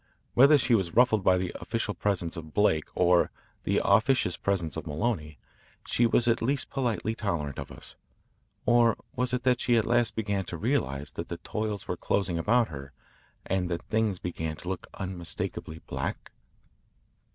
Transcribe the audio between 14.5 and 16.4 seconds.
to look unmistakably black?